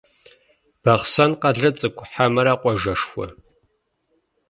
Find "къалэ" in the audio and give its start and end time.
1.41-1.69